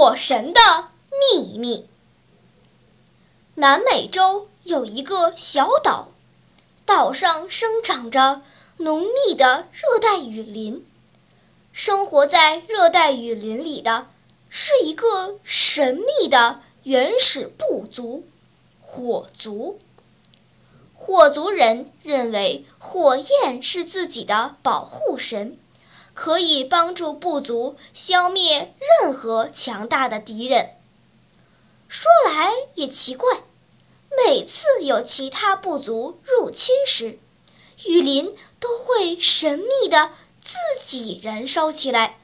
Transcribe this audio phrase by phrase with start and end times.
[0.00, 0.60] 火神的
[1.10, 1.86] 秘密。
[3.56, 6.08] 南美洲有一个小岛，
[6.86, 8.40] 岛上生长着
[8.78, 10.86] 浓密的热带雨林。
[11.74, 14.06] 生活在热带雨林里的
[14.48, 18.24] 是一个神秘的原始部族——
[18.80, 19.78] 火族。
[20.94, 25.58] 火族人认为火焰是自己的保护神。
[26.22, 30.76] 可以帮助部族消灭任何强大的敌人。
[31.88, 33.40] 说来也奇怪，
[34.26, 37.18] 每次有其他部族入侵时，
[37.86, 40.10] 雨林都会神秘的
[40.42, 42.18] 自己燃烧起来。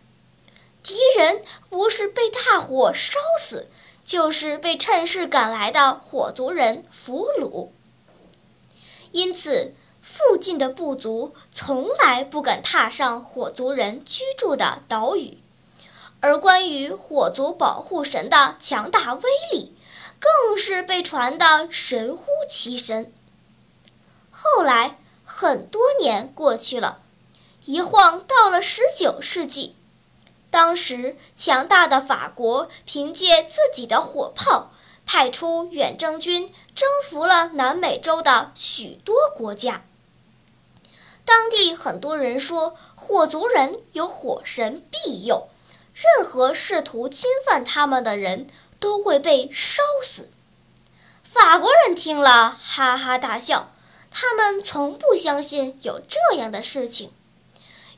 [0.82, 3.70] 敌人不是被大火烧死，
[4.04, 7.70] 就是被趁势赶来的火族人俘虏。
[9.10, 9.72] 因此。
[10.08, 15.36] 附近的部族从来不敢踏上火族人居住的岛屿，
[16.20, 19.76] 而关于火族保护神的强大威力，
[20.20, 23.12] 更是被传得神乎其神。
[24.30, 27.00] 后来很多年过去了，
[27.64, 29.74] 一晃到了十九世纪，
[30.52, 34.70] 当时强大的法国凭借自己的火炮，
[35.04, 39.82] 派出远征军征服了南美洲的许多国家。
[41.26, 45.48] 当地很多人说，火族人有火神庇佑，
[45.92, 48.46] 任何试图侵犯他们的人
[48.80, 50.30] 都会被烧死。
[51.24, 53.70] 法国人听了哈哈大笑，
[54.10, 57.12] 他们从不相信有这样的事情。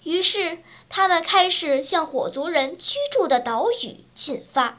[0.05, 0.59] 于是，
[0.89, 4.79] 他们开始向火族人居住的岛屿进发。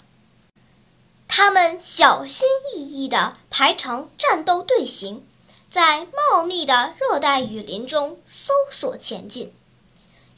[1.27, 5.23] 他们小心翼翼地排成战斗队形。
[5.69, 9.53] 在茂密的热带雨林中搜索前进，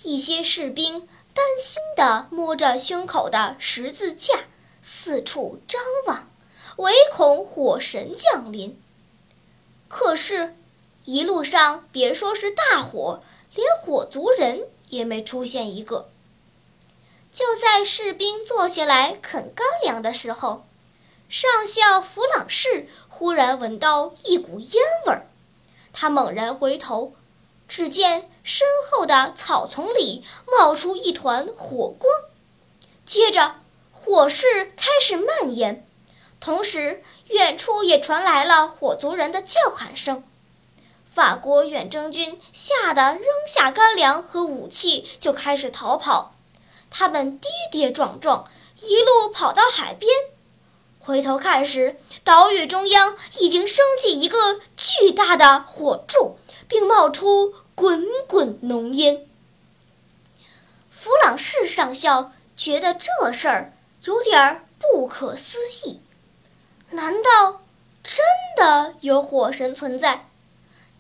[0.03, 4.41] 一些士兵担心地摸着胸口的十字架，
[4.81, 6.29] 四处张望，
[6.75, 8.77] 唯恐火神降临。
[9.87, 10.53] 可是，
[11.05, 13.23] 一路上别说是大火，
[13.55, 16.09] 连火族人也没出现一个。
[17.31, 20.65] 就在士兵坐下来啃干粮的时候，
[21.29, 22.89] 上校弗朗士。
[23.21, 25.27] 忽然闻到一股烟味儿，
[25.93, 27.13] 他猛然回头，
[27.67, 32.11] 只见身后的草丛里冒出一团火光，
[33.05, 33.57] 接着
[33.91, 35.87] 火势开始蔓延，
[36.39, 40.23] 同时远处也传来了火族人的叫喊声。
[41.05, 46.33] 法国远征军吓得扔下干粮和武器，就开始逃跑。
[46.89, 50.11] 他们跌跌撞撞，一路跑到海边。
[51.03, 59.25] 回头看时，岛屿中央已经升起一个巨大的火柱，并冒出滚滚浓烟。
[60.89, 63.73] 弗朗士上校觉得这事儿
[64.03, 65.99] 有点不可思议，
[66.91, 67.63] 难道
[68.03, 68.23] 真
[68.55, 70.27] 的有火神存在？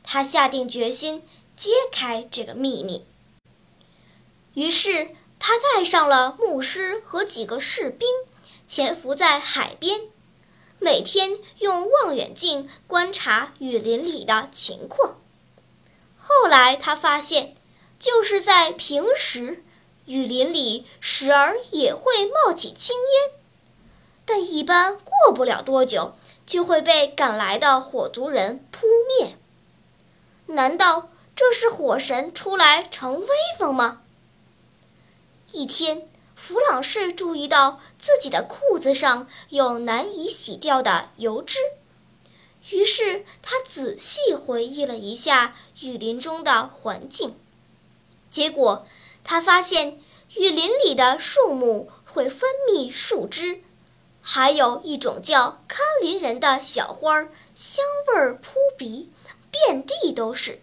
[0.03, 1.23] 他下定决心
[1.55, 3.05] 揭开这个秘密。
[4.55, 8.07] 于是，他带上了牧师和几个士兵。
[8.65, 10.01] 潜伏在海边，
[10.79, 15.17] 每天用望远镜观察雨林里的情况。
[16.17, 17.55] 后来他发现，
[17.99, 19.63] 就是在平时，
[20.05, 23.39] 雨林里时而也会冒起青烟，
[24.25, 28.87] 但一般过不了多久就会被赶来的火族人扑
[29.19, 29.35] 灭。
[30.47, 34.01] 难道这是火神出来逞威风吗？
[35.51, 36.07] 一天。
[36.41, 41.59] 弗朗士注意到自己的裤子上有难以洗掉的油脂，
[42.71, 47.37] 于是他仔细回忆了一下雨林中的环境，
[48.31, 48.87] 结果
[49.23, 50.01] 他发现
[50.35, 53.61] 雨林里的树木会分泌树枝，
[54.19, 57.21] 还有一种叫堪林人的小花，
[57.53, 59.11] 香味儿扑鼻，
[59.51, 60.59] 遍地都是。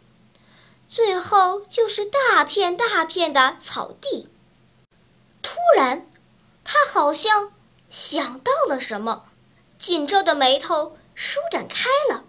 [0.89, 4.27] 最后就是大片大片的草地。
[7.09, 7.53] 好像
[7.89, 9.25] 想到了什么，
[9.79, 12.23] 紧皱的眉头舒展开了。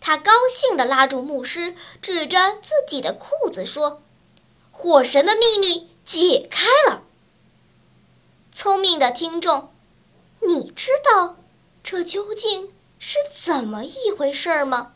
[0.00, 4.00] 他高兴地拉住牧师，指着自己的裤子说
[4.72, 7.02] ：“火神的秘密解开了。
[8.50, 9.70] 聪明的听众，
[10.40, 11.36] 你知道
[11.82, 14.92] 这究竟是怎么一回事吗？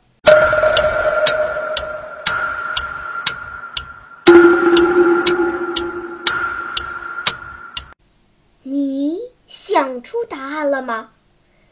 [10.51, 11.11] 案了吗？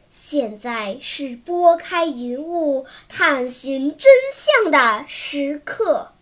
[0.08, 6.12] 现在是拨开云雾探寻真相的时刻。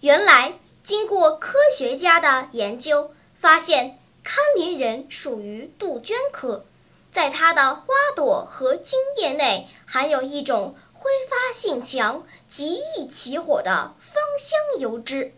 [0.00, 0.54] 原来，
[0.84, 6.64] 经过科学家的研究，发现堪林人属于杜鹃科，
[7.12, 7.84] 在它的花
[8.14, 15.34] 朵和茎叶内含有一种挥发性强、极易起火的芳香油脂。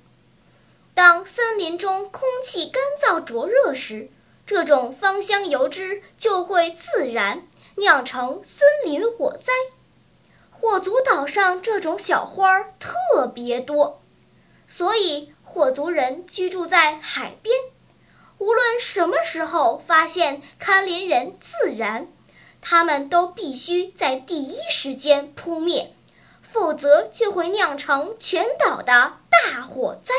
[0.94, 4.10] 当森林中空气干燥灼热时，
[4.44, 7.46] 这种芳香油脂就会自燃，
[7.76, 9.52] 酿成森林火灾。
[10.50, 14.02] 火族岛上这种小花特别多，
[14.66, 17.56] 所以火族人居住在海边。
[18.36, 22.08] 无论什么时候发现堪林人自燃，
[22.60, 25.94] 他们都必须在第一时间扑灭，
[26.43, 30.14] 否则就会酿成全岛的大火灾。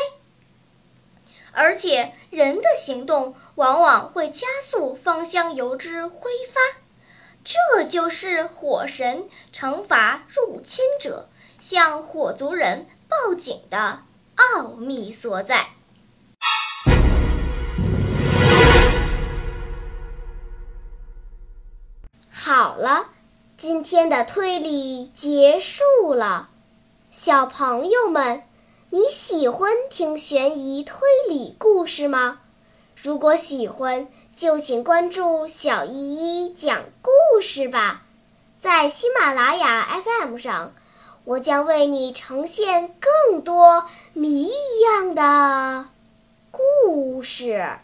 [1.54, 6.60] 而且，人的行动往往会加速芳香油脂挥发，
[7.44, 11.28] 这就是火神惩罚入侵者、
[11.60, 14.00] 向火族人报警的
[14.36, 15.66] 奥秘所在。
[22.30, 23.08] 好了，
[23.58, 26.48] 今天的推理结束了，
[27.10, 28.44] 小朋友们。
[28.94, 32.40] 你喜欢听悬疑推理故事吗？
[32.94, 34.06] 如果喜欢，
[34.36, 38.02] 就请关注小依依讲故事吧。
[38.60, 40.74] 在喜马拉雅 FM 上，
[41.24, 45.86] 我将为你呈现更多谜一样的
[46.50, 47.78] 故事。